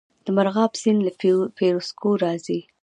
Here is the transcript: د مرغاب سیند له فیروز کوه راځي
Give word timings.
د 0.25 0.27
مرغاب 0.37 0.71
سیند 0.81 0.99
له 1.05 1.11
فیروز 1.57 1.87
کوه 1.99 2.17
راځي 2.25 2.59